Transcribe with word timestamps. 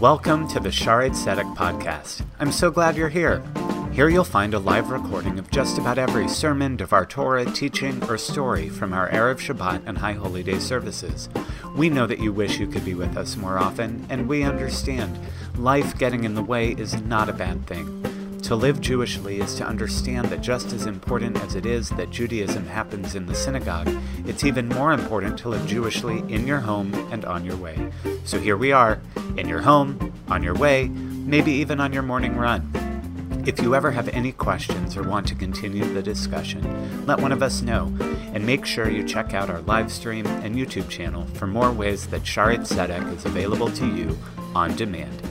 Welcome 0.00 0.46
to 0.50 0.60
the 0.60 0.68
Shaare 0.68 1.10
Tzedek 1.10 1.56
podcast. 1.56 2.24
I'm 2.38 2.52
so 2.52 2.70
glad 2.70 2.94
you're 2.96 3.08
here. 3.08 3.42
Here 3.90 4.08
you'll 4.08 4.22
find 4.22 4.54
a 4.54 4.58
live 4.60 4.90
recording 4.90 5.40
of 5.40 5.50
just 5.50 5.76
about 5.76 5.98
every 5.98 6.28
sermon, 6.28 6.76
Devar 6.76 7.04
Torah, 7.04 7.44
teaching, 7.46 8.00
or 8.04 8.16
story 8.16 8.68
from 8.68 8.92
our 8.92 9.10
Erev 9.10 9.40
Shabbat 9.40 9.82
and 9.86 9.98
High 9.98 10.12
Holy 10.12 10.44
Day 10.44 10.60
services. 10.60 11.28
We 11.74 11.90
know 11.90 12.06
that 12.06 12.20
you 12.20 12.32
wish 12.32 12.60
you 12.60 12.68
could 12.68 12.84
be 12.84 12.94
with 12.94 13.16
us 13.16 13.36
more 13.36 13.58
often, 13.58 14.06
and 14.08 14.28
we 14.28 14.44
understand. 14.44 15.18
Life 15.56 15.98
getting 15.98 16.22
in 16.22 16.36
the 16.36 16.44
way 16.44 16.70
is 16.70 17.02
not 17.02 17.28
a 17.28 17.32
bad 17.32 17.66
thing. 17.66 18.07
To 18.42 18.56
live 18.56 18.80
Jewishly 18.80 19.40
is 19.40 19.56
to 19.56 19.66
understand 19.66 20.28
that 20.28 20.40
just 20.40 20.72
as 20.72 20.86
important 20.86 21.36
as 21.38 21.54
it 21.54 21.66
is 21.66 21.90
that 21.90 22.10
Judaism 22.10 22.64
happens 22.64 23.14
in 23.14 23.26
the 23.26 23.34
synagogue, 23.34 23.90
it's 24.24 24.44
even 24.44 24.68
more 24.68 24.92
important 24.92 25.38
to 25.40 25.50
live 25.50 25.66
Jewishly 25.66 26.28
in 26.30 26.46
your 26.46 26.60
home 26.60 26.94
and 27.12 27.26
on 27.26 27.44
your 27.44 27.56
way. 27.56 27.92
So 28.24 28.38
here 28.38 28.56
we 28.56 28.72
are, 28.72 29.00
in 29.36 29.48
your 29.48 29.60
home, 29.60 30.14
on 30.28 30.42
your 30.42 30.54
way, 30.54 30.88
maybe 30.88 31.52
even 31.52 31.78
on 31.78 31.92
your 31.92 32.02
morning 32.02 32.36
run. 32.36 32.70
If 33.46 33.60
you 33.60 33.74
ever 33.74 33.90
have 33.90 34.08
any 34.08 34.32
questions 34.32 34.96
or 34.96 35.02
want 35.02 35.26
to 35.28 35.34
continue 35.34 35.84
the 35.84 36.02
discussion, 36.02 37.06
let 37.06 37.20
one 37.20 37.32
of 37.32 37.42
us 37.42 37.60
know, 37.62 37.94
and 38.32 38.46
make 38.46 38.64
sure 38.64 38.90
you 38.90 39.04
check 39.04 39.34
out 39.34 39.50
our 39.50 39.60
live 39.62 39.92
stream 39.92 40.26
and 40.26 40.54
YouTube 40.54 40.88
channel 40.88 41.26
for 41.34 41.46
more 41.46 41.72
ways 41.72 42.06
that 42.08 42.22
Shaare 42.22 42.58
Tzedek 42.58 43.14
is 43.14 43.24
available 43.24 43.70
to 43.72 43.86
you 43.86 44.18
on 44.54 44.74
demand. 44.76 45.22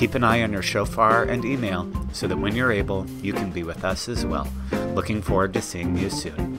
Keep 0.00 0.14
an 0.14 0.24
eye 0.24 0.42
on 0.42 0.50
your 0.50 0.62
shofar 0.62 1.24
and 1.24 1.44
email 1.44 1.86
so 2.14 2.26
that 2.26 2.38
when 2.38 2.56
you're 2.56 2.72
able, 2.72 3.06
you 3.20 3.34
can 3.34 3.50
be 3.50 3.64
with 3.64 3.84
us 3.84 4.08
as 4.08 4.24
well. 4.24 4.48
Looking 4.94 5.20
forward 5.20 5.52
to 5.52 5.60
seeing 5.60 5.94
you 5.94 6.08
soon. 6.08 6.58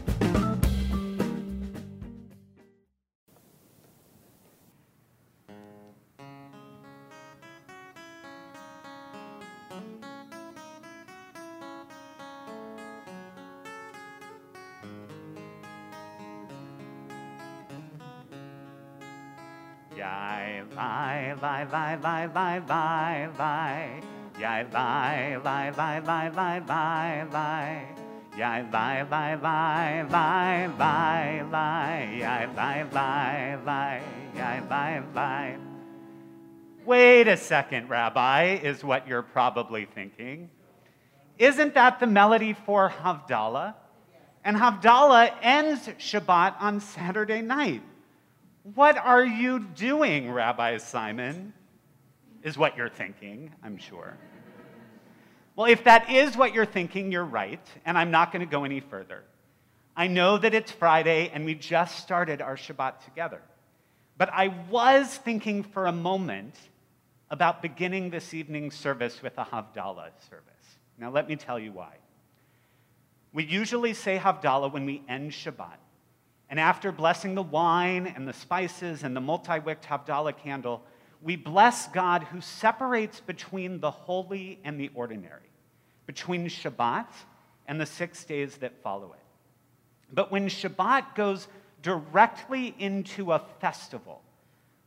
Vai 20.73 21.35
vai 21.35 21.65
vai 21.65 21.97
vai 21.97 22.27
Yai 24.61 25.37
vai 25.37 25.39
vai 25.39 25.71
vai 25.71 25.99
vai 25.99 26.29
vai 26.29 26.59
vai 26.59 27.25
vai 27.25 27.87
Yai 28.37 28.63
vai 28.63 29.03
vai 29.03 29.35
vai 29.35 30.03
vai 30.03 30.67
vai 30.67 31.43
vai 31.49 32.19
Yai 32.19 32.47
vai 32.47 32.83
vai 32.83 33.57
vai 33.65 34.01
Yai 34.35 34.61
vai 34.61 34.99
vai 35.13 35.57
Wait 36.83 37.27
a 37.27 37.37
second, 37.37 37.89
Rabbi, 37.89 38.59
is 38.63 38.83
what 38.83 39.07
you're 39.07 39.21
probably 39.21 39.85
thinking. 39.85 40.49
Isn't 41.37 41.75
that 41.75 41.99
the 41.99 42.07
melody 42.07 42.53
for 42.53 42.89
Havdalah? 42.89 43.75
And 44.43 44.57
Havdalah 44.57 45.31
ends 45.43 45.87
Shabbat 45.99 46.55
on 46.59 46.79
Saturday 46.79 47.41
night. 47.41 47.83
What 48.63 48.97
are 48.97 49.25
you 49.25 49.59
doing, 49.59 50.31
Rabbi 50.31 50.77
Simon? 50.77 51.53
Is 52.41 52.57
what 52.57 52.75
you're 52.75 52.89
thinking, 52.89 53.51
I'm 53.63 53.77
sure. 53.77 54.17
Well, 55.55 55.67
if 55.67 55.83
that 55.83 56.09
is 56.09 56.37
what 56.37 56.53
you're 56.53 56.65
thinking, 56.65 57.11
you're 57.11 57.25
right, 57.25 57.65
and 57.85 57.97
I'm 57.97 58.11
not 58.11 58.31
going 58.31 58.39
to 58.39 58.51
go 58.51 58.63
any 58.63 58.79
further. 58.79 59.23
I 59.95 60.07
know 60.07 60.37
that 60.37 60.53
it's 60.53 60.71
Friday 60.71 61.29
and 61.33 61.45
we 61.45 61.53
just 61.53 61.99
started 61.99 62.41
our 62.41 62.55
Shabbat 62.55 63.03
together. 63.03 63.41
But 64.17 64.29
I 64.31 64.47
was 64.69 65.17
thinking 65.17 65.63
for 65.63 65.87
a 65.87 65.91
moment 65.91 66.55
about 67.29 67.61
beginning 67.61 68.09
this 68.09 68.33
evening's 68.33 68.75
service 68.75 69.21
with 69.21 69.37
a 69.37 69.43
Havdalah 69.43 70.11
service. 70.29 70.77
Now, 70.97 71.09
let 71.09 71.27
me 71.27 71.35
tell 71.35 71.59
you 71.59 71.71
why. 71.71 71.95
We 73.33 73.43
usually 73.43 73.93
say 73.93 74.17
Havdalah 74.17 74.71
when 74.71 74.85
we 74.85 75.01
end 75.07 75.31
Shabbat. 75.31 75.77
And 76.49 76.59
after 76.59 76.91
blessing 76.91 77.33
the 77.33 77.41
wine 77.41 78.13
and 78.15 78.27
the 78.27 78.33
spices 78.33 79.03
and 79.03 79.15
the 79.15 79.21
multi 79.21 79.59
wicked 79.59 79.87
Havdalah 79.87 80.37
candle, 80.37 80.83
we 81.21 81.35
bless 81.35 81.87
God 81.87 82.23
who 82.23 82.41
separates 82.41 83.19
between 83.19 83.79
the 83.79 83.91
holy 83.91 84.59
and 84.63 84.79
the 84.79 84.89
ordinary, 84.93 85.49
between 86.07 86.47
Shabbat 86.47 87.07
and 87.67 87.79
the 87.79 87.85
six 87.85 88.23
days 88.23 88.57
that 88.57 88.81
follow 88.81 89.13
it. 89.13 89.19
But 90.13 90.31
when 90.31 90.47
Shabbat 90.47 91.15
goes 91.15 91.47
directly 91.83 92.75
into 92.79 93.31
a 93.31 93.41
festival, 93.59 94.21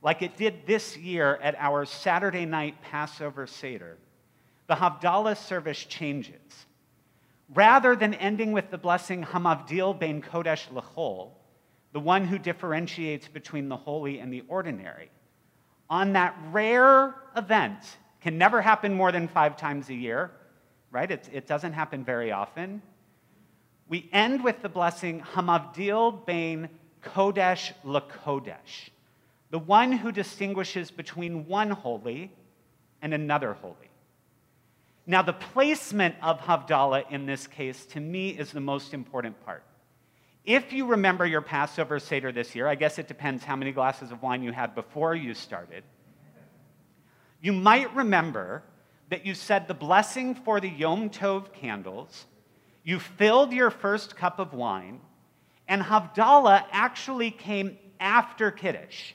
like 0.02 0.22
it 0.22 0.36
did 0.36 0.66
this 0.66 0.96
year 0.96 1.38
at 1.42 1.54
our 1.58 1.84
Saturday 1.86 2.44
night 2.44 2.82
Passover 2.82 3.46
Seder, 3.46 3.96
the 4.66 4.74
Havdalah 4.74 5.36
service 5.36 5.84
changes. 5.84 6.66
Rather 7.54 7.94
than 7.94 8.14
ending 8.14 8.52
with 8.52 8.70
the 8.70 8.78
blessing 8.78 9.22
Hamavdil 9.22 9.98
ben 9.98 10.20
Kodesh 10.22 10.66
Lechol, 10.68 11.30
the 11.92 12.00
one 12.00 12.26
who 12.26 12.38
differentiates 12.38 13.28
between 13.28 13.68
the 13.68 13.76
holy 13.76 14.18
and 14.18 14.32
the 14.32 14.42
ordinary. 14.48 15.10
On 15.90 16.14
that 16.14 16.36
rare 16.50 17.14
event, 17.36 17.78
can 18.20 18.38
never 18.38 18.62
happen 18.62 18.94
more 18.94 19.12
than 19.12 19.28
five 19.28 19.56
times 19.56 19.88
a 19.90 19.94
year, 19.94 20.30
right? 20.90 21.10
It, 21.10 21.28
it 21.32 21.46
doesn't 21.46 21.74
happen 21.74 22.04
very 22.04 22.32
often. 22.32 22.80
We 23.88 24.08
end 24.12 24.42
with 24.42 24.62
the 24.62 24.68
blessing 24.68 25.20
Hamavdil 25.20 26.24
Bain 26.24 26.70
Kodesh 27.02 27.72
Lakodesh, 27.84 28.88
the 29.50 29.58
one 29.58 29.92
who 29.92 30.10
distinguishes 30.10 30.90
between 30.90 31.46
one 31.46 31.70
holy 31.70 32.32
and 33.02 33.12
another 33.12 33.52
holy. 33.52 33.90
Now, 35.06 35.20
the 35.20 35.34
placement 35.34 36.14
of 36.22 36.40
Havdalah 36.40 37.10
in 37.10 37.26
this 37.26 37.46
case, 37.46 37.84
to 37.86 38.00
me, 38.00 38.30
is 38.30 38.52
the 38.52 38.60
most 38.60 38.94
important 38.94 39.44
part. 39.44 39.62
If 40.44 40.74
you 40.74 40.86
remember 40.86 41.24
your 41.24 41.40
Passover 41.40 41.98
Seder 41.98 42.30
this 42.30 42.54
year, 42.54 42.68
I 42.68 42.74
guess 42.74 42.98
it 42.98 43.08
depends 43.08 43.44
how 43.44 43.56
many 43.56 43.72
glasses 43.72 44.12
of 44.12 44.22
wine 44.22 44.42
you 44.42 44.52
had 44.52 44.74
before 44.74 45.14
you 45.14 45.32
started, 45.32 45.84
you 47.40 47.52
might 47.52 47.94
remember 47.94 48.62
that 49.08 49.24
you 49.24 49.34
said 49.34 49.68
the 49.68 49.74
blessing 49.74 50.34
for 50.34 50.60
the 50.60 50.68
Yom 50.68 51.08
Tov 51.08 51.52
candles, 51.52 52.26
you 52.82 52.98
filled 52.98 53.52
your 53.52 53.70
first 53.70 54.16
cup 54.16 54.38
of 54.38 54.52
wine, 54.52 55.00
and 55.66 55.82
Havdalah 55.82 56.66
actually 56.72 57.30
came 57.30 57.78
after 57.98 58.50
Kiddush. 58.50 59.12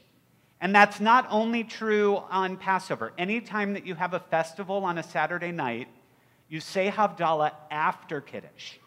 And 0.61 0.73
that's 0.75 0.99
not 0.99 1.27
only 1.29 1.63
true 1.63 2.17
on 2.29 2.57
Passover. 2.57 3.13
Anytime 3.17 3.73
that 3.73 3.85
you 3.85 3.95
have 3.95 4.13
a 4.13 4.19
festival 4.19 4.83
on 4.83 4.97
a 4.97 5.03
Saturday 5.03 5.51
night, 5.51 5.87
you 6.49 6.59
say 6.59 6.89
Havdalah 6.89 7.51
after 7.69 8.19
Kiddush. 8.19 8.77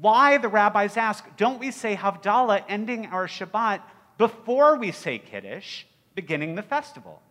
Why, 0.00 0.38
the 0.38 0.48
rabbis 0.48 0.96
ask, 0.96 1.24
don't 1.36 1.60
we 1.60 1.70
say 1.70 1.96
Havdalah 1.96 2.64
ending 2.68 3.06
our 3.06 3.26
Shabbat 3.26 3.80
before 4.18 4.76
we 4.76 4.92
say 4.92 5.18
Kiddush, 5.18 5.84
beginning 6.14 6.54
the 6.54 6.62
festival? 6.62 7.22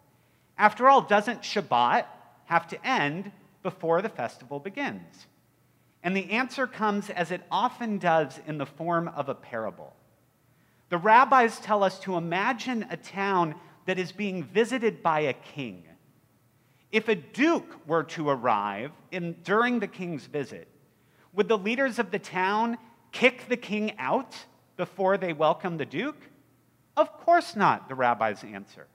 After 0.58 0.88
all, 0.88 1.02
doesn't 1.02 1.42
Shabbat 1.42 2.06
have 2.46 2.68
to 2.68 2.88
end 2.88 3.32
before 3.64 4.02
the 4.02 4.10
festival 4.10 4.60
begins? 4.60 5.28
And 6.04 6.16
the 6.16 6.32
answer 6.32 6.68
comes 6.68 7.10
as 7.10 7.32
it 7.32 7.42
often 7.50 7.98
does 7.98 8.40
in 8.46 8.58
the 8.58 8.66
form 8.66 9.08
of 9.08 9.30
a 9.30 9.36
parable. 9.36 9.94
The 10.90 10.98
rabbis 10.98 11.60
tell 11.60 11.84
us 11.84 12.00
to 12.02 12.18
imagine 12.18 12.86
a 12.90 12.98
town 12.98 13.56
that 13.86 13.98
is 13.98 14.12
being 14.12 14.44
visited 14.44 15.02
by 15.02 15.22
a 15.22 15.34
king. 15.34 15.84
If 16.92 17.08
a 17.08 17.16
duke 17.16 17.88
were 17.88 18.04
to 18.04 18.30
arrive 18.30 18.92
in, 19.12 19.36
during 19.44 19.80
the 19.80 19.88
king's 19.88 20.26
visit, 20.26 20.68
would 21.34 21.48
the 21.48 21.58
leaders 21.58 22.00
of 22.00 22.12
the 22.12 22.20
town 22.20 22.78
kick 23.12 23.48
the 23.50 23.58
king 23.58 23.94
out 23.98 24.36
before 24.78 25.18
they 25.18 25.34
welcome 25.34 25.78
the 25.78 25.86
duke? 25.86 26.22
Of 26.96 27.12
course 27.20 27.56
not, 27.56 27.90
the 27.90 27.96
rabbis 27.96 28.44
answer. 28.44 28.88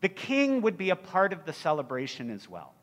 The 0.00 0.08
king 0.08 0.62
would 0.62 0.76
be 0.76 0.90
a 0.90 0.96
part 0.96 1.32
of 1.32 1.44
the 1.44 1.52
celebration 1.52 2.30
as 2.30 2.48
well. 2.48 2.74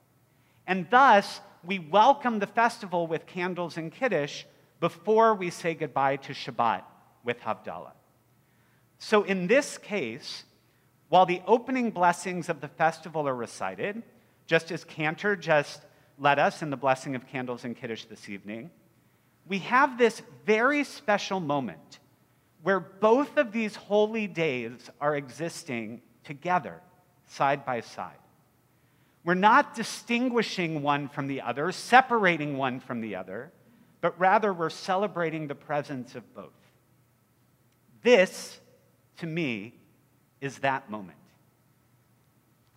And 0.67 0.87
thus, 0.89 1.41
we 1.63 1.79
welcome 1.79 2.39
the 2.39 2.47
festival 2.47 3.07
with 3.07 3.25
candles 3.25 3.77
and 3.77 3.91
kiddush 3.91 4.45
before 4.79 5.33
we 5.33 5.49
say 5.49 5.73
goodbye 5.73 6.17
to 6.17 6.33
Shabbat 6.33 6.83
with 7.23 7.39
Havdalah. 7.41 7.93
So, 8.99 9.23
in 9.23 9.47
this 9.47 9.77
case, 9.77 10.43
while 11.09 11.25
the 11.25 11.41
opening 11.45 11.91
blessings 11.91 12.49
of 12.49 12.61
the 12.61 12.67
festival 12.67 13.27
are 13.27 13.35
recited, 13.35 14.03
just 14.47 14.71
as 14.71 14.83
Cantor 14.83 15.35
just 15.35 15.81
led 16.17 16.39
us 16.39 16.61
in 16.61 16.69
the 16.69 16.77
blessing 16.77 17.15
of 17.15 17.27
candles 17.27 17.65
and 17.65 17.75
kiddush 17.75 18.05
this 18.05 18.29
evening, 18.29 18.71
we 19.47 19.59
have 19.59 19.97
this 19.97 20.21
very 20.45 20.83
special 20.83 21.39
moment 21.39 21.99
where 22.61 22.79
both 22.79 23.37
of 23.37 23.51
these 23.51 23.75
holy 23.75 24.27
days 24.27 24.89
are 25.01 25.15
existing 25.15 26.01
together, 26.23 26.81
side 27.27 27.65
by 27.65 27.81
side. 27.81 28.17
We're 29.25 29.33
not 29.33 29.75
distinguishing 29.75 30.81
one 30.81 31.09
from 31.09 31.27
the 31.27 31.41
other, 31.41 31.71
separating 31.71 32.57
one 32.57 32.79
from 32.79 33.01
the 33.01 33.15
other, 33.15 33.51
but 34.01 34.17
rather 34.19 34.53
we're 34.53 34.69
celebrating 34.69 35.47
the 35.47 35.55
presence 35.55 36.15
of 36.15 36.33
both. 36.33 36.51
This, 38.01 38.59
to 39.17 39.25
me, 39.25 39.75
is 40.41 40.59
that 40.59 40.89
moment. 40.89 41.17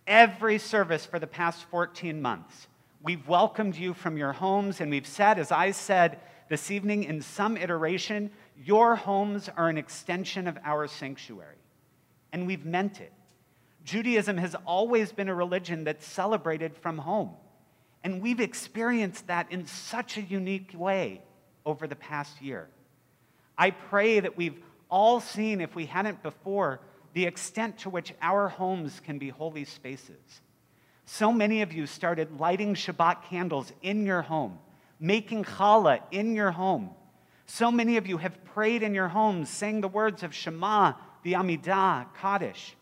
every 0.07 0.57
service 0.57 1.05
for 1.05 1.19
the 1.19 1.27
past 1.27 1.65
14 1.65 2.21
months, 2.21 2.67
we've 3.03 3.27
welcomed 3.27 3.75
you 3.75 3.93
from 3.93 4.17
your 4.17 4.33
homes, 4.33 4.79
and 4.81 4.89
we've 4.89 5.07
said, 5.07 5.37
as 5.37 5.51
I 5.51 5.71
said 5.71 6.19
this 6.49 6.71
evening 6.71 7.03
in 7.03 7.21
some 7.21 7.57
iteration, 7.57 8.31
your 8.63 8.95
homes 8.95 9.49
are 9.55 9.69
an 9.69 9.77
extension 9.77 10.47
of 10.47 10.57
our 10.63 10.87
sanctuary. 10.87 11.55
And 12.31 12.47
we've 12.47 12.65
meant 12.65 13.01
it. 13.01 13.13
Judaism 13.83 14.37
has 14.37 14.55
always 14.65 15.11
been 15.11 15.29
a 15.29 15.35
religion 15.35 15.83
that's 15.83 16.05
celebrated 16.05 16.75
from 16.75 16.97
home. 16.97 17.31
And 18.03 18.21
we've 18.21 18.39
experienced 18.39 19.27
that 19.27 19.51
in 19.51 19.65
such 19.65 20.17
a 20.17 20.21
unique 20.21 20.71
way 20.73 21.21
over 21.65 21.87
the 21.87 21.95
past 21.95 22.41
year. 22.41 22.69
I 23.57 23.71
pray 23.71 24.19
that 24.19 24.37
we've 24.37 24.61
all 24.89 25.19
seen, 25.19 25.61
if 25.61 25.75
we 25.75 25.85
hadn't 25.85 26.23
before, 26.23 26.79
the 27.13 27.25
extent 27.25 27.79
to 27.79 27.89
which 27.89 28.13
our 28.21 28.47
homes 28.47 29.01
can 29.03 29.17
be 29.17 29.29
holy 29.29 29.65
spaces. 29.65 30.41
So 31.05 31.31
many 31.31 31.61
of 31.61 31.73
you 31.73 31.87
started 31.87 32.39
lighting 32.39 32.75
Shabbat 32.75 33.23
candles 33.23 33.71
in 33.81 34.05
your 34.05 34.21
home, 34.21 34.59
making 34.99 35.43
challah 35.43 36.01
in 36.11 36.35
your 36.35 36.51
home. 36.51 36.91
So 37.45 37.71
many 37.71 37.97
of 37.97 38.07
you 38.07 38.17
have 38.17 38.43
prayed 38.45 38.83
in 38.83 38.93
your 38.93 39.07
homes, 39.07 39.49
saying 39.49 39.81
the 39.81 39.87
words 39.87 40.23
of 40.23 40.33
Shema, 40.33 40.93
the 41.23 41.33
Amidah, 41.33 42.07
Kaddish. 42.19 42.75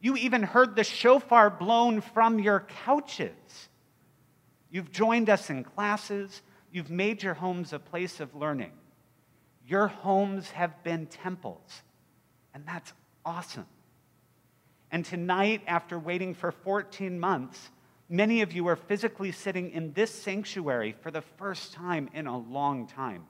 You 0.00 0.16
even 0.16 0.42
heard 0.42 0.76
the 0.76 0.84
shofar 0.84 1.50
blown 1.50 2.00
from 2.00 2.38
your 2.38 2.60
couches. 2.84 3.68
You've 4.70 4.90
joined 4.90 5.28
us 5.30 5.50
in 5.50 5.64
classes. 5.64 6.42
You've 6.70 6.90
made 6.90 7.22
your 7.22 7.34
homes 7.34 7.72
a 7.72 7.78
place 7.78 8.20
of 8.20 8.34
learning. 8.34 8.72
Your 9.66 9.88
homes 9.88 10.50
have 10.50 10.82
been 10.84 11.06
temples, 11.06 11.82
and 12.54 12.64
that's 12.66 12.92
awesome. 13.24 13.66
And 14.92 15.04
tonight, 15.04 15.62
after 15.66 15.98
waiting 15.98 16.34
for 16.34 16.52
14 16.52 17.18
months, 17.18 17.70
many 18.08 18.42
of 18.42 18.52
you 18.52 18.66
are 18.68 18.76
physically 18.76 19.32
sitting 19.32 19.70
in 19.70 19.92
this 19.92 20.10
sanctuary 20.10 20.94
for 21.00 21.10
the 21.10 21.22
first 21.22 21.72
time 21.72 22.08
in 22.14 22.26
a 22.26 22.38
long 22.38 22.86
time. 22.86 23.24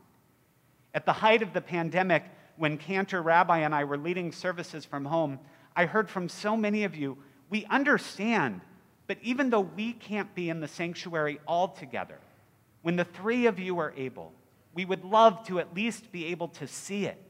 At 0.95 1.07
the 1.07 1.13
height 1.13 1.43
of 1.43 1.53
the 1.53 1.61
pandemic, 1.61 2.25
when 2.57 2.79
Cantor 2.79 3.23
Rabbi 3.23 3.59
and 3.59 3.75
I 3.75 3.85
were 3.85 3.99
leading 3.99 4.33
services 4.33 4.85
from 4.85 5.05
home, 5.05 5.39
I 5.75 5.87
heard 5.87 6.09
from 6.09 6.29
so 6.29 6.57
many 6.57 6.85
of 6.85 6.95
you, 6.95 7.19
we 7.51 7.65
understand, 7.67 8.63
but 9.07 9.19
even 9.23 9.51
though 9.51 9.61
we 9.61 9.93
can't 9.93 10.35
be 10.35 10.49
in 10.49 10.61
the 10.61 10.69
sanctuary 10.69 11.39
all 11.47 11.69
together, 11.69 12.19
when 12.83 12.97
the 12.97 13.05
three 13.05 13.47
of 13.47 13.59
you 13.59 13.79
are 13.79 13.93
able, 13.97 14.33
we 14.75 14.85
would 14.85 15.05
love 15.05 15.47
to 15.47 15.59
at 15.59 15.75
least 15.75 16.13
be 16.13 16.27
able 16.27 16.49
to 16.49 16.67
see 16.67 17.07
it. 17.07 17.23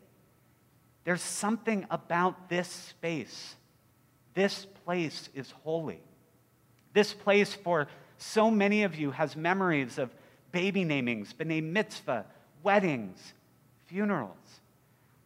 There's 1.05 1.23
something 1.23 1.87
about 1.91 2.49
this 2.49 2.69
space. 2.69 3.55
This 4.35 4.67
place 4.85 5.29
is 5.35 5.51
holy. 5.63 6.01
This 6.97 7.13
place, 7.13 7.53
for 7.53 7.89
so 8.17 8.51
many 8.51 8.83
of 8.83 8.97
you, 8.97 9.11
has 9.11 9.37
memories 9.37 9.99
of 9.99 10.09
baby 10.51 10.83
namings, 10.83 11.35
b'nai 11.35 11.63
mitzvah, 11.63 12.25
weddings, 12.63 13.35
funerals. 13.85 14.61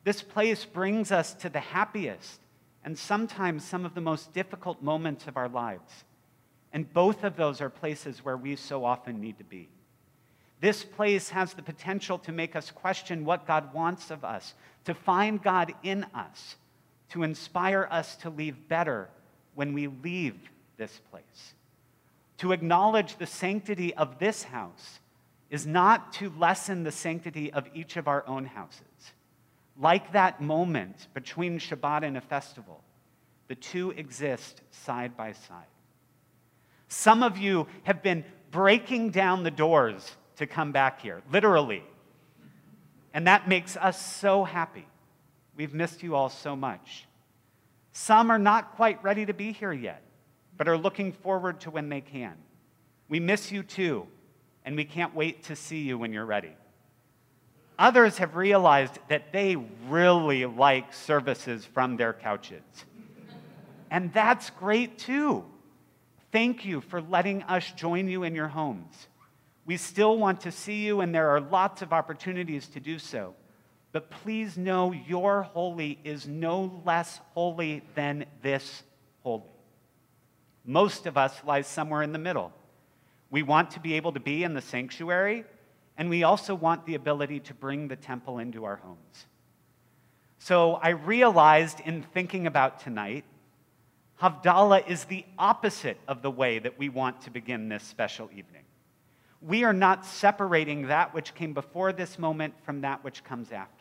This 0.03 0.21
place 0.21 0.65
brings 0.65 1.13
us 1.13 1.33
to 1.35 1.49
the 1.49 1.61
happiest 1.61 2.41
and 2.85 2.99
sometimes 2.99 3.65
some 3.65 3.85
of 3.85 3.95
the 3.95 4.01
most 4.01 4.33
difficult 4.33 4.83
moments 4.83 5.29
of 5.29 5.37
our 5.37 5.49
lives. 5.49 6.03
And 6.73 6.93
both 6.93 7.23
of 7.23 7.37
those 7.37 7.61
are 7.61 7.71
places 7.71 8.25
where 8.25 8.37
we 8.37 8.57
so 8.57 8.85
often 8.85 9.21
need 9.21 9.39
to 9.39 9.45
be. 9.45 9.69
This 10.61 10.83
place 10.83 11.29
has 11.29 11.55
the 11.55 11.63
potential 11.63 12.19
to 12.19 12.33
make 12.33 12.57
us 12.57 12.73
question 12.73 13.25
what 13.25 13.47
God 13.47 13.73
wants 13.73 14.11
of 14.11 14.25
us, 14.25 14.55
to 14.87 14.95
find 14.95 15.41
God 15.41 15.73
in 15.85 16.05
us, 16.17 16.57
to 17.11 17.23
inspire 17.23 17.87
us 17.93 18.17
to 18.17 18.29
leave 18.29 18.67
better 18.67 19.09
when 19.55 19.73
we 19.73 19.87
leave 19.87 20.35
this 20.77 21.01
place. 21.13 21.55
To 22.41 22.53
acknowledge 22.53 23.17
the 23.17 23.27
sanctity 23.27 23.95
of 23.95 24.19
this 24.19 24.43
house 24.43 25.01
is 25.49 25.67
not 25.67 26.13
to 26.15 26.31
lessen 26.39 26.85
the 26.85 26.93
sanctity 26.93 27.51
of 27.53 27.69
each 27.75 27.97
of 27.97 28.07
our 28.09 28.27
own 28.27 28.45
houses 28.45 28.85
like 29.81 30.13
that 30.13 30.41
moment 30.41 31.09
between 31.15 31.59
Shabbat 31.59 32.05
and 32.05 32.17
a 32.17 32.21
festival, 32.21 32.83
the 33.49 33.55
two 33.55 33.91
exist 33.93 34.61
side 34.71 35.17
by 35.17 35.33
side. 35.33 35.65
Some 36.89 37.23
of 37.23 37.39
you 37.39 37.67
have 37.85 38.03
been 38.03 38.25
breaking 38.51 39.11
down 39.11 39.43
the 39.43 39.51
doors 39.51 40.17
to 40.37 40.47
come 40.47 40.71
back 40.71 41.01
here, 41.01 41.23
literally. 41.33 41.83
And 43.15 43.27
that 43.27 43.49
makes 43.49 43.77
us 43.77 44.01
so 44.01 44.45
happy. 44.45 44.87
We've 45.57 45.75
missed 45.75 46.03
you 46.03 46.15
all 46.15 46.29
so 46.29 46.55
much. 46.55 47.07
Some 47.93 48.31
are 48.31 48.39
not 48.39 48.77
quite 48.77 49.03
ready 49.03 49.27
to 49.27 49.35
be 49.35 49.53
here 49.53 49.73
yet, 49.73 50.03
but 50.61 50.69
are 50.69 50.77
looking 50.77 51.11
forward 51.11 51.59
to 51.59 51.71
when 51.71 51.89
they 51.89 52.03
can. 52.03 52.35
We 53.09 53.19
miss 53.19 53.51
you 53.51 53.63
too, 53.63 54.07
and 54.63 54.77
we 54.77 54.85
can't 54.85 55.15
wait 55.15 55.45
to 55.45 55.57
see 55.57 55.79
you 55.79 55.97
when 55.97 56.13
you're 56.13 56.27
ready. 56.27 56.53
Others 57.79 58.19
have 58.19 58.37
realized 58.37 58.99
that 59.09 59.33
they 59.33 59.57
really 59.89 60.45
like 60.45 60.93
services 60.93 61.65
from 61.65 61.97
their 61.97 62.13
couches. 62.13 62.61
And 63.91 64.13
that's 64.13 64.51
great 64.51 64.99
too. 64.99 65.47
Thank 66.31 66.67
you 66.67 66.83
for 66.83 67.01
letting 67.01 67.43
us 67.45 67.73
join 67.73 68.07
you 68.07 68.25
in 68.25 68.35
your 68.35 68.49
homes. 68.49 69.09
We 69.65 69.79
still 69.79 70.19
want 70.19 70.43
to 70.43 70.53
see 70.53 70.85
you, 70.85 71.01
and 71.01 71.15
there 71.15 71.31
are 71.31 71.41
lots 71.41 71.81
of 71.81 71.95
opportunities 71.95 72.67
to 72.67 72.81
do 72.81 72.99
so. 72.99 73.35
But 73.93 74.11
please 74.11 74.59
know 74.59 74.93
your 74.93 75.41
holy 75.41 75.99
is 76.05 76.29
no 76.29 76.83
less 76.85 77.19
holy 77.33 77.81
than 77.95 78.27
this 78.43 78.83
holy. 79.23 79.45
Most 80.65 81.07
of 81.07 81.17
us 81.17 81.41
lies 81.47 81.67
somewhere 81.67 82.03
in 82.03 82.13
the 82.13 82.19
middle. 82.19 82.53
We 83.31 83.43
want 83.43 83.71
to 83.73 83.81
be 83.81 83.95
able 83.95 84.13
to 84.13 84.21
be 84.21 84.45
in 84.45 84.55
the 84.55 84.61
sanctuary 84.61 85.45
and 85.97 86.09
we 86.09 86.23
also 86.23 86.55
want 86.55 86.87
the 86.87 86.95
ability 86.95 87.41
to 87.41 87.53
bring 87.53 87.89
the 87.89 87.97
temple 87.97 88.39
into 88.39 88.65
our 88.65 88.77
homes. 88.77 89.27
So 90.39 90.77
I 90.77 90.91
realized 90.91 91.81
in 91.81 92.03
thinking 92.03 92.47
about 92.47 92.81
tonight, 92.81 93.25
Havdalah 94.23 94.89
is 94.89 95.05
the 95.05 95.27
opposite 95.39 95.99
of 96.09 96.23
the 96.23 96.31
way 96.31 96.59
that 96.59 96.79
we 96.79 96.89
want 96.89 97.21
to 97.23 97.31
begin 97.31 97.69
this 97.69 97.83
special 97.83 98.31
evening. 98.35 98.65
We 99.43 99.65
are 99.65 99.75
not 99.75 100.07
separating 100.07 100.89
that 100.89 101.13
which 101.13 101.35
came 101.35 101.53
before 101.53 101.93
this 101.93 102.19
moment 102.19 102.55
from 102.65 102.81
that 102.81 103.05
which 103.05 103.23
comes 103.23 103.53
after. 103.53 103.80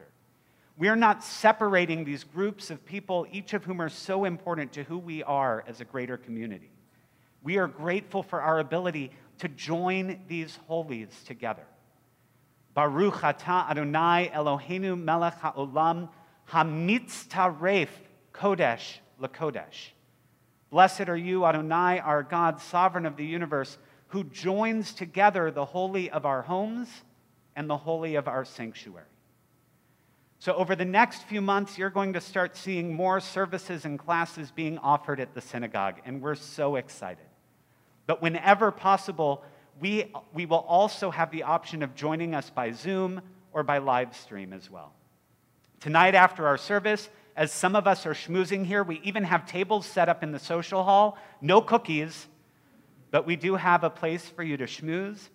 We 0.79 0.87
are 0.87 0.95
not 0.95 1.25
separating 1.25 2.05
these 2.05 2.23
groups 2.23 2.71
of 2.71 2.85
people, 2.85 3.27
each 3.33 3.53
of 3.53 3.65
whom 3.65 3.81
are 3.81 3.89
so 3.89 4.23
important 4.23 4.71
to 4.73 4.83
who 4.83 4.97
we 4.97 5.21
are 5.23 5.65
as 5.67 5.81
a 5.81 5.85
greater 5.85 6.15
community. 6.15 6.71
We 7.43 7.57
are 7.57 7.67
grateful 7.67 8.23
for 8.23 8.41
our 8.41 8.59
ability 8.59 9.11
to 9.39 9.49
join 9.49 10.21
these 10.29 10.57
holies 10.67 11.09
together. 11.25 11.65
Baruch 12.73 13.25
ata 13.25 13.65
Adonai 13.69 14.31
Eloheinu 14.33 14.97
melech 14.97 15.37
haolam 15.41 16.07
hamitztaref 16.49 17.89
kodesh 18.33 18.99
lakodesh. 19.21 19.89
Blessed 20.69 21.09
are 21.09 21.17
you, 21.17 21.45
Adonai, 21.45 21.99
our 21.99 22.23
God, 22.23 22.61
sovereign 22.61 23.05
of 23.05 23.17
the 23.17 23.25
universe, 23.25 23.77
who 24.07 24.23
joins 24.23 24.93
together 24.93 25.51
the 25.51 25.65
holy 25.65 26.09
of 26.09 26.25
our 26.25 26.43
homes 26.43 26.87
and 27.57 27.69
the 27.69 27.75
holy 27.75 28.15
of 28.15 28.29
our 28.29 28.45
sanctuary. 28.45 29.03
So, 30.41 30.53
over 30.53 30.73
the 30.73 30.85
next 30.85 31.23
few 31.23 31.41
months, 31.41 31.77
you're 31.77 31.89
going 31.89 32.13
to 32.13 32.21
start 32.21 32.55
seeing 32.55 32.93
more 32.93 33.19
services 33.19 33.83
and 33.83 33.99
classes 33.99 34.51
being 34.51 34.77
offered 34.77 35.19
at 35.19 35.33
the 35.33 35.41
synagogue, 35.41 35.95
and 36.05 36.21
we're 36.21 36.35
so 36.35 36.77
excited. 36.77 37.25
But 38.07 38.21
whenever 38.21 38.71
possible, 38.71 39.43
we, 39.81 40.13
we 40.33 40.45
will 40.45 40.65
also 40.67 41.11
have 41.11 41.29
the 41.31 41.43
option 41.43 41.83
of 41.83 41.93
joining 41.93 42.33
us 42.33 42.49
by 42.49 42.71
Zoom 42.71 43.21
or 43.51 43.63
by 43.63 43.79
live 43.79 44.15
stream 44.15 44.53
as 44.53 44.71
well. 44.71 44.93
Tonight, 45.81 46.15
after 46.15 46.47
our 46.47 46.57
service, 46.57 47.09
as 47.35 47.51
some 47.51 47.75
of 47.75 47.85
us 47.85 48.05
are 48.05 48.13
schmoozing 48.13 48.65
here, 48.65 48.83
we 48.83 49.01
even 49.03 49.25
have 49.25 49.45
tables 49.45 49.85
set 49.85 50.07
up 50.07 50.23
in 50.23 50.31
the 50.31 50.39
social 50.39 50.85
hall. 50.85 51.17
No 51.41 51.61
cookies, 51.61 52.27
but 53.11 53.25
we 53.25 53.35
do 53.35 53.55
have 53.55 53.83
a 53.83 53.89
place 53.89 54.25
for 54.29 54.43
you 54.43 54.55
to 54.55 54.65
schmooze. 54.65 55.29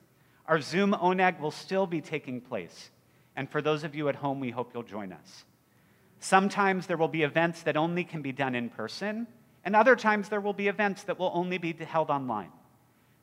Our 0.46 0.62
Zoom 0.62 0.92
oneg 0.92 1.40
will 1.40 1.50
still 1.50 1.86
be 1.86 2.00
taking 2.00 2.40
place. 2.40 2.90
And 3.36 3.50
for 3.50 3.60
those 3.60 3.84
of 3.84 3.94
you 3.94 4.08
at 4.08 4.16
home, 4.16 4.40
we 4.40 4.50
hope 4.50 4.70
you'll 4.74 4.82
join 4.82 5.12
us. 5.12 5.44
Sometimes 6.20 6.86
there 6.86 6.96
will 6.96 7.08
be 7.08 7.22
events 7.22 7.62
that 7.62 7.76
only 7.76 8.04
can 8.04 8.22
be 8.22 8.32
done 8.32 8.54
in 8.54 8.70
person, 8.70 9.26
and 9.64 9.74
other 9.74 9.96
times 9.96 10.28
there 10.28 10.40
will 10.40 10.52
be 10.52 10.68
events 10.68 11.02
that 11.04 11.18
will 11.18 11.32
only 11.34 11.58
be 11.58 11.72
held 11.72 12.10
online. 12.10 12.50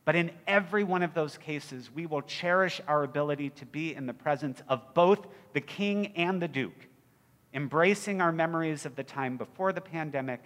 But 0.04 0.16
in 0.16 0.32
every 0.46 0.84
one 0.84 1.02
of 1.02 1.14
those 1.14 1.38
cases, 1.38 1.90
we 1.92 2.06
will 2.06 2.22
cherish 2.22 2.80
our 2.88 3.04
ability 3.04 3.50
to 3.50 3.66
be 3.66 3.94
in 3.94 4.06
the 4.06 4.14
presence 4.14 4.60
of 4.68 4.94
both 4.94 5.26
the 5.52 5.60
king 5.60 6.08
and 6.16 6.42
the 6.42 6.48
duke, 6.48 6.88
embracing 7.54 8.20
our 8.20 8.32
memories 8.32 8.84
of 8.84 8.96
the 8.96 9.04
time 9.04 9.36
before 9.36 9.72
the 9.72 9.80
pandemic, 9.80 10.40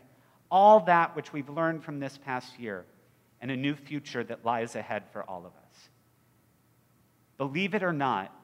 all 0.50 0.80
that 0.80 1.16
which 1.16 1.32
we've 1.32 1.48
learned 1.48 1.82
from 1.82 2.00
this 2.00 2.18
past 2.18 2.58
year, 2.58 2.84
and 3.40 3.50
a 3.50 3.56
new 3.56 3.74
future 3.74 4.22
that 4.24 4.44
lies 4.44 4.76
ahead 4.76 5.04
for 5.12 5.22
all 5.22 5.40
of 5.40 5.52
us. 5.52 5.88
Believe 7.38 7.74
it 7.74 7.82
or 7.82 7.92
not, 7.92 8.34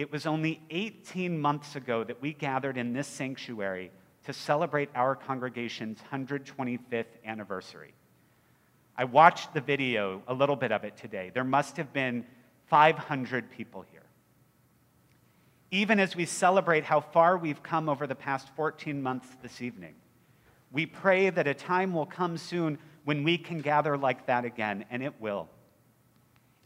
it 0.00 0.10
was 0.10 0.24
only 0.24 0.62
18 0.70 1.38
months 1.38 1.76
ago 1.76 2.02
that 2.04 2.22
we 2.22 2.32
gathered 2.32 2.78
in 2.78 2.94
this 2.94 3.06
sanctuary 3.06 3.90
to 4.24 4.32
celebrate 4.32 4.88
our 4.94 5.14
congregation's 5.14 5.98
125th 6.10 7.04
anniversary. 7.26 7.92
I 8.96 9.04
watched 9.04 9.52
the 9.52 9.60
video, 9.60 10.22
a 10.26 10.32
little 10.32 10.56
bit 10.56 10.72
of 10.72 10.84
it 10.84 10.96
today. 10.96 11.30
There 11.34 11.44
must 11.44 11.76
have 11.76 11.92
been 11.92 12.24
500 12.68 13.50
people 13.50 13.84
here. 13.92 14.00
Even 15.70 16.00
as 16.00 16.16
we 16.16 16.24
celebrate 16.24 16.84
how 16.84 17.02
far 17.02 17.36
we've 17.36 17.62
come 17.62 17.90
over 17.90 18.06
the 18.06 18.14
past 18.14 18.48
14 18.56 19.02
months 19.02 19.28
this 19.42 19.60
evening, 19.60 19.96
we 20.72 20.86
pray 20.86 21.28
that 21.28 21.46
a 21.46 21.52
time 21.52 21.92
will 21.92 22.06
come 22.06 22.38
soon 22.38 22.78
when 23.04 23.22
we 23.22 23.36
can 23.36 23.58
gather 23.58 23.98
like 23.98 24.24
that 24.28 24.46
again, 24.46 24.86
and 24.90 25.02
it 25.02 25.20
will. 25.20 25.50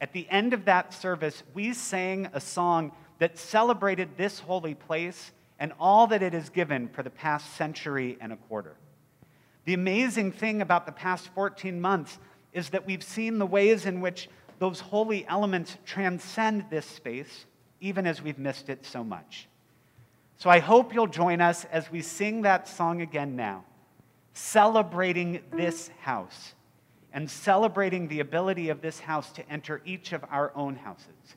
At 0.01 0.13
the 0.13 0.29
end 0.31 0.53
of 0.53 0.67
that 0.67 0.93
service, 0.95 1.43
we 1.53 1.73
sang 1.73 2.29
a 2.33 2.41
song 2.41 2.93
that 3.25 3.39
celebrated 3.39 4.19
this 4.19 4.39
holy 4.39 4.75
place 4.75 5.33
and 5.59 5.73
all 5.81 6.07
that 6.07 6.23
it 6.23 6.35
has 6.35 6.51
given 6.51 6.91
for 6.91 7.03
the 7.03 7.09
past 7.09 7.57
century 7.57 8.19
and 8.21 8.35
a 8.35 8.37
quarter. 8.37 8.77
The 9.65 9.73
amazing 9.73 10.31
thing 10.31 10.61
about 10.61 10.85
the 10.85 10.93
past 10.93 11.31
14 11.35 11.81
months 11.81 12.19
is 12.53 12.69
that 12.69 12.85
we've 12.85 13.03
seen 13.03 13.39
the 13.39 13.47
ways 13.47 13.87
in 13.87 14.03
which 14.03 14.29
those 14.59 14.79
holy 14.81 15.27
elements 15.27 15.79
transcend 15.87 16.67
this 16.69 16.85
space, 16.85 17.47
even 17.81 18.07
as 18.07 18.21
we've 18.21 18.39
missed 18.39 18.69
it 18.69 18.85
so 18.85 19.03
much. 19.03 19.49
So 20.37 20.51
I 20.51 20.59
hope 20.59 20.93
you'll 20.93 21.07
join 21.07 21.41
us 21.41 21.65
as 21.73 21.91
we 21.91 22.03
sing 22.03 22.43
that 22.43 22.69
song 22.69 23.01
again 23.01 23.37
now, 23.37 23.65
celebrating 24.35 25.41
this 25.51 25.89
house 26.03 26.53
and 27.15 27.31
celebrating 27.31 28.07
the 28.09 28.21
ability 28.21 28.69
of 28.69 28.83
this 28.83 29.01
house 29.01 29.33
to 29.33 29.51
enter 29.51 29.81
each 29.87 30.13
of 30.13 30.23
our 30.31 30.53
own 30.55 30.77
houses, 30.77 31.37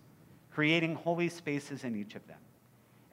creating 0.58 0.96
holy 0.96 1.30
spaces 1.30 1.84
in 1.84 1.96
each 1.96 2.16
of 2.16 2.26
them. 2.26 2.40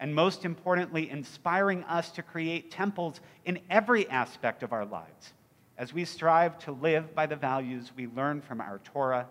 And 0.00 0.14
most 0.14 0.46
importantly, 0.46 1.10
inspiring 1.10 1.84
us 1.84 2.10
to 2.12 2.22
create 2.22 2.70
temples 2.70 3.20
in 3.44 3.58
every 3.68 4.08
aspect 4.08 4.62
of 4.62 4.72
our 4.72 4.86
lives 4.86 5.34
as 5.76 5.92
we 5.92 6.06
strive 6.06 6.58
to 6.60 6.72
live 6.72 7.14
by 7.14 7.26
the 7.26 7.36
values 7.36 7.92
we 7.94 8.06
learn 8.16 8.40
from 8.40 8.62
our 8.62 8.80
Torah 8.82 9.26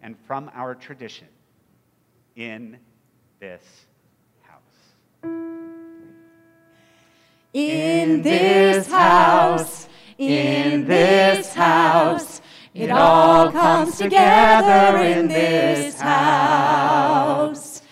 and 0.00 0.16
from 0.26 0.50
our 0.54 0.74
tradition 0.74 1.28
in 2.34 2.78
this 3.40 3.84
house. 4.40 4.62
In 7.52 8.22
this 8.22 8.90
house, 8.90 9.86
in 10.16 10.86
this 10.86 11.52
house, 11.52 12.29
it 12.74 12.90
all 12.90 13.50
comes 13.50 13.98
together 13.98 14.98
in 15.02 15.28
this 15.28 16.00
house. 16.00 17.82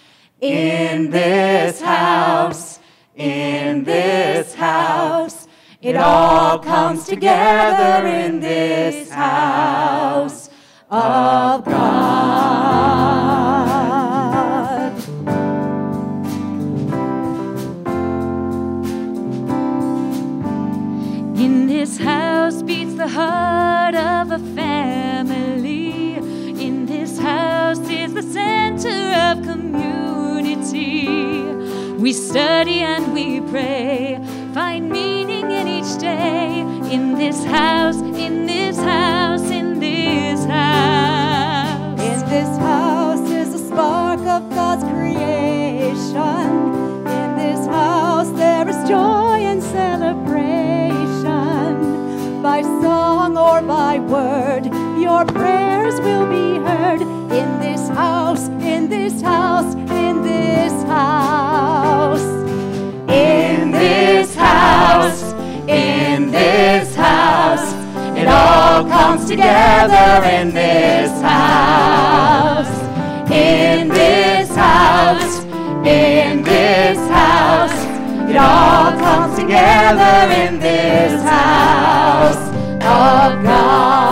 In 0.40 1.10
this 1.10 1.80
house, 1.80 2.78
in 3.16 3.82
this 3.82 4.54
house, 4.54 5.48
it 5.82 5.96
all 5.96 6.60
comes 6.60 7.06
together 7.06 8.06
in 8.06 8.38
this 8.38 9.10
house 9.10 9.67
study 32.18 32.80
and 32.80 33.14
we 33.14 33.40
pray, 33.40 34.20
find 34.52 34.90
meaning 34.90 35.50
in 35.50 35.68
each 35.68 35.98
day. 35.98 36.60
In 36.92 37.14
this 37.14 37.44
house, 37.44 37.96
in 37.96 38.46
this 38.46 38.76
house, 38.76 39.48
in 39.50 39.78
this 39.78 40.44
house. 40.44 42.00
In 42.00 42.28
this 42.28 42.58
house 42.58 43.30
is 43.30 43.54
a 43.54 43.58
spark 43.58 44.20
of 44.20 44.50
God's 44.50 44.82
creation. 44.84 46.42
In 47.06 47.36
this 47.36 47.66
house 47.66 48.30
there 48.32 48.68
is 48.68 48.76
joy 48.88 49.38
and 49.52 49.62
celebration. 49.62 50.42
By 52.42 52.62
song 52.62 53.36
or 53.36 53.62
by 53.62 54.00
word, 54.00 54.66
your 55.00 55.24
prayers 55.24 56.00
will 56.00 56.26
be 56.26 56.58
heard. 56.66 57.00
In 57.00 57.60
this 57.60 57.88
house, 57.88 58.48
in 58.48 58.88
this 58.88 59.22
house, 59.22 59.74
in 59.74 60.22
this 60.22 60.72
house. 60.84 61.87
Together 69.28 70.26
in 70.26 70.54
this 70.54 71.10
house. 71.20 72.66
In 73.30 73.88
this 73.88 74.48
house, 74.56 75.44
in 75.84 76.42
this 76.42 76.98
house. 77.10 77.84
It 78.30 78.36
all 78.36 78.92
comes 78.92 79.38
together 79.38 80.32
in 80.32 80.60
this 80.60 81.22
house 81.22 82.48
of 82.76 83.42
God. 83.44 84.08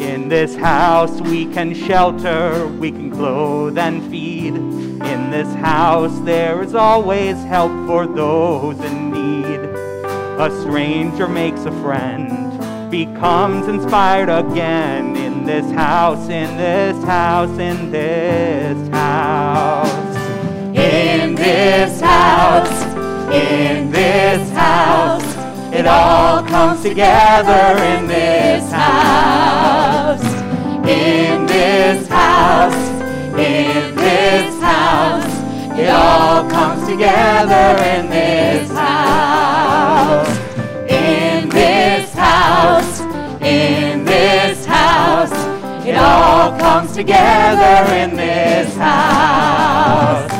In 0.00 0.28
this 0.28 0.54
house, 0.54 1.20
we 1.22 1.46
can 1.46 1.74
shelter, 1.74 2.68
we 2.78 2.92
can 2.92 3.10
clothe 3.10 3.78
and 3.78 4.08
feed. 4.08 4.81
This 5.32 5.54
house, 5.54 6.18
there 6.26 6.62
is 6.62 6.74
always 6.74 7.42
help 7.44 7.72
for 7.86 8.06
those 8.06 8.78
in 8.80 9.10
need. 9.10 9.60
A 10.38 10.50
stranger 10.60 11.26
makes 11.26 11.64
a 11.64 11.72
friend, 11.80 12.90
becomes 12.90 13.66
inspired 13.66 14.28
again. 14.28 15.16
In 15.16 15.46
this 15.46 15.64
house, 15.72 16.28
in 16.28 16.54
this 16.58 17.02
house, 17.04 17.58
in 17.58 17.90
this 17.90 18.88
house. 18.90 20.16
In 20.76 21.34
this 21.34 21.98
house, 21.98 22.82
in 23.32 23.90
this 23.90 24.50
house, 24.50 25.24
it 25.74 25.86
all 25.86 26.42
comes 26.42 26.82
together 26.82 27.82
in 27.82 28.06
this 28.06 28.70
house. 28.70 30.22
In 30.86 31.46
this 31.46 32.06
house, 32.06 32.74
in 33.38 33.81
all 35.92 36.48
comes 36.48 36.88
together 36.88 37.82
in 37.94 38.08
this 38.08 38.70
house. 38.72 40.28
In 40.88 41.48
this 41.48 42.12
house, 42.14 43.00
in 43.40 44.04
this 44.04 44.64
house, 44.66 45.32
it 45.86 45.96
all 45.96 46.58
comes 46.58 46.94
together 46.94 47.92
in 47.94 48.16
this 48.16 48.74
house. 48.76 50.32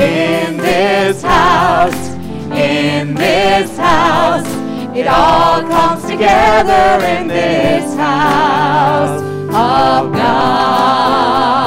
In 0.00 0.56
this 0.56 1.22
house, 1.22 2.08
in 2.50 3.14
this 3.14 3.76
house, 3.76 4.48
it 4.96 5.06
all 5.06 5.60
comes 5.62 6.04
together 6.04 7.04
in 7.06 7.28
this 7.28 7.94
house 7.96 9.20
of 9.48 10.12
God. 10.12 11.65